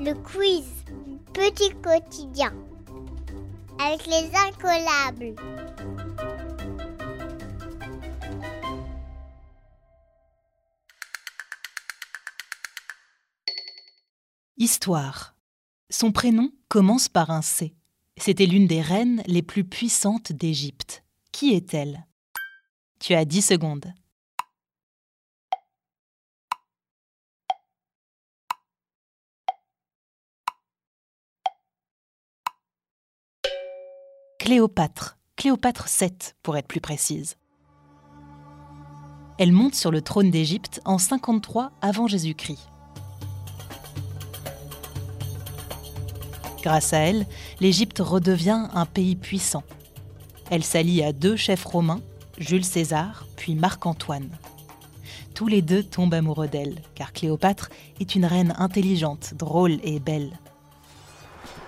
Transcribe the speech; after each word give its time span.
Le 0.00 0.14
quiz 0.14 0.64
Petit 1.34 1.70
quotidien 1.82 2.54
avec 3.80 4.06
les 4.06 4.30
incollables. 4.36 5.34
Histoire. 14.56 15.34
Son 15.90 16.12
prénom 16.12 16.52
commence 16.68 17.08
par 17.08 17.30
un 17.30 17.42
C. 17.42 17.74
C'était 18.16 18.46
l'une 18.46 18.68
des 18.68 18.80
reines 18.80 19.22
les 19.26 19.42
plus 19.42 19.64
puissantes 19.64 20.32
d'Égypte. 20.32 21.02
Qui 21.32 21.54
est-elle? 21.54 22.06
Tu 23.00 23.14
as 23.14 23.24
10 23.24 23.42
secondes. 23.42 23.92
Cléopâtre, 34.48 35.18
Cléopâtre 35.36 35.88
VII 36.00 36.10
pour 36.42 36.56
être 36.56 36.66
plus 36.66 36.80
précise. 36.80 37.36
Elle 39.36 39.52
monte 39.52 39.74
sur 39.74 39.90
le 39.90 40.00
trône 40.00 40.30
d'Égypte 40.30 40.80
en 40.86 40.96
53 40.96 41.70
avant 41.82 42.06
Jésus-Christ. 42.06 42.70
Grâce 46.62 46.94
à 46.94 47.00
elle, 47.00 47.26
l'Égypte 47.60 47.98
redevient 47.98 48.68
un 48.72 48.86
pays 48.86 49.16
puissant. 49.16 49.64
Elle 50.50 50.64
s'allie 50.64 51.02
à 51.02 51.12
deux 51.12 51.36
chefs 51.36 51.66
romains, 51.66 52.00
Jules 52.38 52.64
César 52.64 53.26
puis 53.36 53.54
Marc-Antoine. 53.54 54.30
Tous 55.34 55.46
les 55.46 55.60
deux 55.60 55.82
tombent 55.82 56.14
amoureux 56.14 56.48
d'elle, 56.48 56.80
car 56.94 57.12
Cléopâtre 57.12 57.68
est 58.00 58.14
une 58.14 58.24
reine 58.24 58.54
intelligente, 58.56 59.34
drôle 59.36 59.78
et 59.82 60.00
belle. 60.00 60.38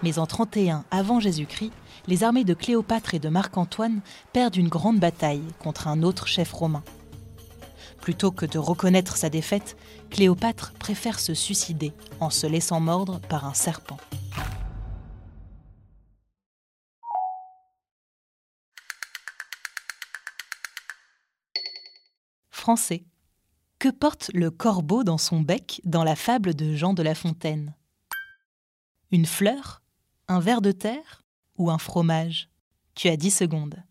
Mais 0.02 0.18
en 0.18 0.26
31 0.26 0.84
avant 0.90 1.20
Jésus-Christ, 1.20 1.72
les 2.06 2.24
armées 2.24 2.44
de 2.44 2.54
Cléopâtre 2.54 3.14
et 3.14 3.18
de 3.18 3.28
Marc-Antoine 3.28 4.00
perdent 4.32 4.56
une 4.56 4.68
grande 4.68 4.98
bataille 4.98 5.44
contre 5.58 5.88
un 5.88 6.02
autre 6.02 6.26
chef 6.26 6.52
romain. 6.52 6.82
Plutôt 8.00 8.30
que 8.30 8.46
de 8.46 8.58
reconnaître 8.58 9.18
sa 9.18 9.28
défaite, 9.28 9.76
Cléopâtre 10.08 10.72
préfère 10.78 11.20
se 11.20 11.34
suicider 11.34 11.92
en 12.18 12.30
se 12.30 12.46
laissant 12.46 12.80
mordre 12.80 13.20
par 13.20 13.44
un 13.44 13.52
serpent. 13.52 13.98
Français. 22.50 23.04
Que 23.78 23.88
porte 23.88 24.30
le 24.34 24.50
corbeau 24.50 25.04
dans 25.04 25.18
son 25.18 25.40
bec 25.40 25.80
dans 25.84 26.04
la 26.04 26.16
fable 26.16 26.54
de 26.54 26.74
Jean 26.74 26.94
de 26.94 27.02
La 27.02 27.14
Fontaine? 27.14 27.74
Une 29.10 29.26
fleur 29.26 29.80
Un 30.32 30.38
ver 30.38 30.60
de 30.62 30.70
terre 30.70 31.24
Ou 31.58 31.72
un 31.72 31.78
fromage? 31.78 32.50
Tu 32.94 33.08
as 33.08 33.16
10 33.16 33.32
secondes. 33.32 33.82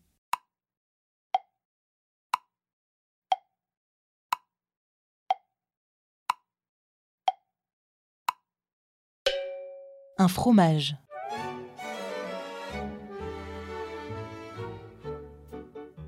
Un 10.16 10.28
fromage. 10.28 10.96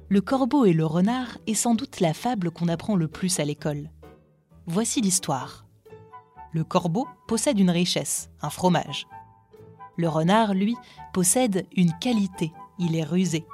Le 0.09 0.23
corbeau 0.23 0.65
et 0.65 0.73
le 0.73 0.87
renard 0.87 1.37
est 1.47 1.53
sans 1.53 1.75
doute 1.75 2.01
la 2.01 2.15
fable 2.15 2.51
qu'on 2.51 2.69
apprend 2.69 2.97
le 2.97 3.07
plus 3.07 3.39
à 3.39 3.45
l'école. 3.45 3.91
Voici 4.65 5.03
l'histoire. 5.03 5.67
Le 6.53 6.65
corbeau 6.65 7.07
possède 7.29 7.59
une 7.59 7.69
richesse, 7.69 8.31
un 8.41 8.49
fromage. 8.49 9.07
Le 9.97 10.09
renard, 10.09 10.55
lui, 10.55 10.77
possède 11.13 11.67
une 11.77 11.93
qualité, 11.99 12.53
il 12.79 12.97
est 12.97 13.05
rusé. 13.05 13.45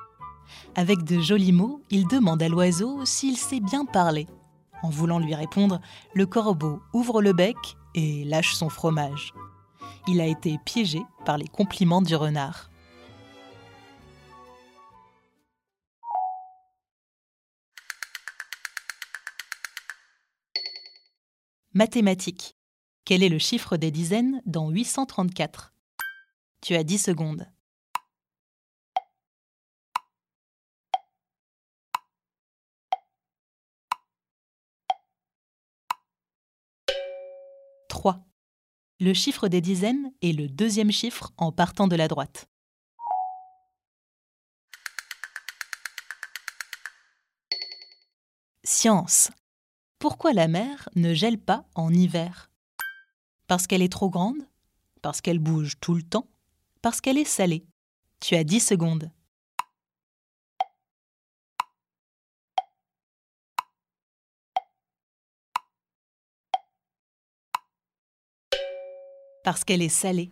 Avec 0.74 1.02
de 1.02 1.20
jolis 1.20 1.52
mots, 1.52 1.82
il 1.90 2.06
demande 2.06 2.42
à 2.42 2.48
l'oiseau 2.48 3.04
s'il 3.04 3.36
sait 3.36 3.60
bien 3.60 3.84
parler. 3.84 4.26
En 4.82 4.90
voulant 4.90 5.18
lui 5.18 5.34
répondre, 5.34 5.80
le 6.14 6.26
corbeau 6.26 6.80
ouvre 6.92 7.20
le 7.20 7.32
bec 7.32 7.56
et 7.94 8.24
lâche 8.24 8.54
son 8.54 8.68
fromage. 8.68 9.32
Il 10.06 10.20
a 10.20 10.26
été 10.26 10.58
piégé 10.64 11.02
par 11.24 11.36
les 11.36 11.48
compliments 11.48 12.02
du 12.02 12.14
renard. 12.14 12.70
Mathématiques. 21.74 22.56
Quel 23.04 23.22
est 23.22 23.28
le 23.28 23.38
chiffre 23.38 23.76
des 23.76 23.90
dizaines 23.90 24.42
dans 24.46 24.70
834 24.70 25.72
Tu 26.60 26.74
as 26.74 26.84
10 26.84 26.98
secondes. 26.98 27.46
«3. 37.88 38.24
Le 39.00 39.14
chiffre 39.14 39.48
des 39.48 39.60
dizaines 39.60 40.12
est 40.22 40.32
le 40.32 40.48
deuxième 40.48 40.90
chiffre 40.90 41.32
en 41.36 41.52
partant 41.52 41.88
de 41.88 41.96
la 41.96 42.08
droite. 42.08 42.48
Science. 48.64 49.30
Pourquoi 49.98 50.32
la 50.32 50.48
mer 50.48 50.88
ne 50.94 51.14
gèle 51.14 51.40
pas 51.40 51.64
en 51.74 51.92
hiver? 51.92 52.50
Parce 53.46 53.66
qu'elle 53.66 53.82
est 53.82 53.92
trop 53.92 54.10
grande? 54.10 54.46
Parce 55.00 55.20
qu'elle 55.20 55.38
bouge 55.38 55.78
tout 55.80 55.94
le 55.94 56.02
temps? 56.02 56.28
Parce 56.80 57.00
qu'elle 57.00 57.18
est 57.18 57.24
salée 57.24 57.64
Tu 58.20 58.36
as 58.36 58.44
10 58.44 58.60
secondes. 58.60 59.10
Parce 69.42 69.64
qu'elle 69.64 69.82
est 69.82 69.88
salée. 69.88 70.30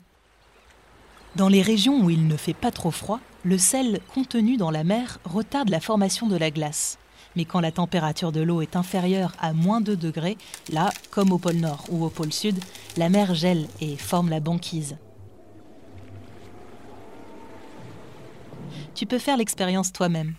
Dans 1.35 1.49
les 1.49 1.63
régions 1.63 2.01
où 2.01 2.11
il 2.11 2.29
ne 2.29 2.37
fait 2.37 2.55
pas 2.55 2.71
trop 2.71 2.91
froid, 2.91 3.19
le 3.45 3.59
sel 3.59 4.01
contenu 4.15 4.57
dans 4.57 4.71
la 4.71 4.85
mer 4.85 5.19
retarde 5.25 5.71
la 5.71 5.81
formation 5.81 6.29
de 6.29 6.37
la 6.37 6.51
glace. 6.51 6.99
Mais 7.35 7.45
quand 7.45 7.61
la 7.61 7.73
température 7.73 8.31
de 8.31 8.41
l'eau 8.41 8.63
est 8.63 8.77
inférieure 8.77 9.33
à 9.41 9.53
moins 9.53 9.81
2 9.81 9.97
degrés, 9.97 10.39
là, 10.73 10.91
comme 11.11 11.33
au 11.33 11.39
pôle 11.39 11.57
Nord 11.57 11.87
ou 11.91 12.05
au 12.05 12.11
pôle 12.11 12.33
Sud, 12.33 12.63
la 12.97 13.09
mer 13.09 13.35
gèle 13.35 13.67
et 13.81 13.97
forme 13.97 14.31
la 14.31 14.41
banquise. 14.41 14.97
Tu 18.97 19.05
peux 19.05 19.19
faire 19.19 19.37
l'expérience 19.37 19.93
toi-même. 19.93 20.35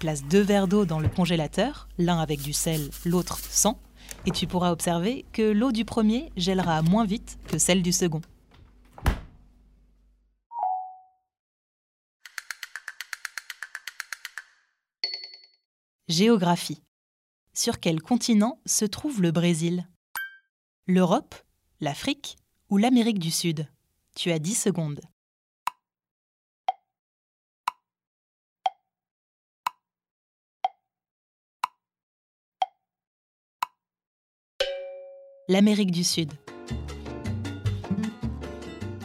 Place 0.00 0.22
deux 0.22 0.42
verres 0.42 0.68
d'eau 0.68 0.84
dans 0.84 1.00
le 1.00 1.08
congélateur, 1.08 1.88
l'un 1.96 2.18
avec 2.18 2.42
du 2.42 2.52
sel, 2.52 2.90
l'autre 3.06 3.38
sans, 3.38 3.80
et 4.26 4.30
tu 4.30 4.46
pourras 4.46 4.70
observer 4.70 5.24
que 5.32 5.50
l'eau 5.50 5.72
du 5.72 5.86
premier 5.86 6.30
gèlera 6.36 6.82
moins 6.82 7.06
vite 7.06 7.38
que 7.48 7.56
celle 7.56 7.82
du 7.82 7.92
second. 7.92 8.20
Géographie. 16.06 16.82
Sur 17.54 17.80
quel 17.80 18.02
continent 18.02 18.60
se 18.66 18.84
trouve 18.84 19.22
le 19.22 19.30
Brésil? 19.30 19.88
L'Europe, 20.86 21.34
l'Afrique 21.80 22.36
ou 22.68 22.76
l'Amérique 22.76 23.18
du 23.18 23.30
Sud? 23.30 23.66
Tu 24.14 24.30
as 24.32 24.38
10 24.38 24.54
secondes. 24.54 25.00
L'Amérique 35.48 35.92
du 35.92 36.02
Sud. 36.02 36.32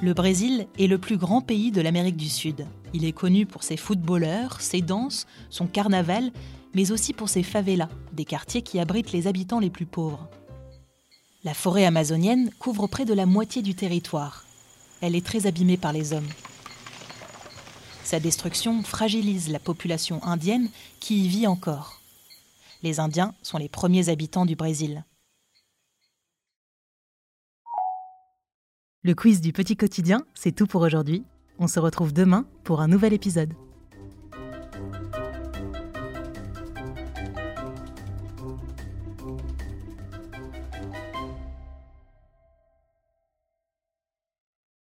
Le 0.02 0.16
Brésil 0.16 0.66
est 0.80 0.88
le 0.88 0.98
plus 0.98 1.18
grand 1.18 1.42
pays 1.42 1.70
de 1.70 1.82
l'Amérique 1.82 2.18
du 2.18 2.30
Sud. 2.30 2.66
Il 2.94 3.06
est 3.06 3.12
connu 3.12 3.46
pour 3.46 3.62
ses 3.62 3.78
footballeurs, 3.78 4.60
ses 4.60 4.82
danses, 4.82 5.28
son 5.52 5.68
carnaval 5.68 6.32
mais 6.74 6.92
aussi 6.92 7.14
pour 7.14 7.30
ses 7.30 7.44
favelas, 7.44 7.90
des 8.14 8.26
quartiers 8.26 8.64
qui 8.64 8.80
abritent 8.80 9.12
les 9.12 9.28
habitants 9.28 9.60
les 9.60 9.70
plus 9.70 9.86
pauvres. 9.86 10.30
La 11.44 11.54
forêt 11.54 11.86
amazonienne 11.86 12.50
couvre 12.58 12.88
près 12.88 13.06
de 13.06 13.14
la 13.14 13.28
moitié 13.28 13.62
du 13.62 13.76
territoire. 13.76 14.46
Elle 15.02 15.16
est 15.16 15.26
très 15.26 15.46
abîmée 15.46 15.78
par 15.78 15.94
les 15.94 16.12
hommes. 16.12 16.30
Sa 18.04 18.20
destruction 18.20 18.82
fragilise 18.82 19.50
la 19.50 19.60
population 19.60 20.24
indienne 20.24 20.70
qui 21.00 21.26
y 21.26 21.28
vit 21.28 21.46
encore. 21.46 22.02
Les 22.82 23.00
Indiens 23.00 23.36
sont 23.44 23.60
les 23.60 23.70
premiers 23.70 24.10
habitants 24.10 24.48
du 24.48 24.56
Brésil. 24.56 25.04
Le 29.04 29.16
quiz 29.16 29.42
du 29.42 29.52
petit 29.52 29.76
quotidien, 29.76 30.22
c'est 30.36 30.52
tout 30.52 30.68
pour 30.68 30.84
aujourd'hui. 30.84 31.24
On 31.58 31.66
se 31.68 31.80
retrouve 31.80 32.14
demain 32.14 32.46
pour 32.64 32.82
un 32.82 32.88
nouvel 32.88 33.14
épisode. 33.14 33.56